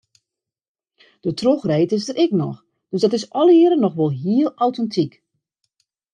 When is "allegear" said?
3.39-3.75